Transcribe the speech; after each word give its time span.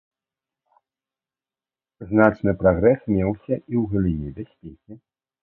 Значны 2.13 2.51
прагрэс 2.63 3.05
меўся 3.13 3.53
і 3.53 3.59
ў 3.59 3.83
галіне 3.93 4.29
бяспекі. 4.41 4.93